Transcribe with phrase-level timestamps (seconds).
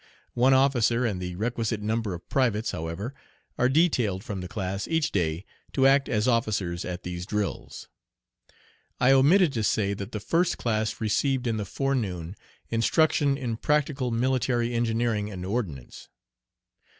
[0.33, 3.13] One officer and the requisite number of privates, however,
[3.59, 7.87] are detailed from the class each day to act as officers at these drills.
[8.99, 12.35] I omitted to say that the first class received in the forenoon
[12.71, 16.09] instruction in practical military engineering and ordnance.